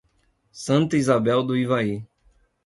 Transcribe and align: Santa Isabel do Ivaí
Santa 0.51 0.97
Isabel 0.97 1.43
do 1.43 1.55
Ivaí 1.55 2.03